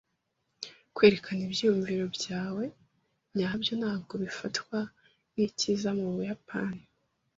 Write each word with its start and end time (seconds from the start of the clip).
Kwerekana 0.95 1.41
ibyiyumvo 1.47 1.93
byawe 2.15 2.65
nyabyo 3.35 3.73
ntabwo 3.81 4.13
bifatwa 4.23 4.77
nkicyiza 5.31 5.89
mubuyapani. 5.97 6.83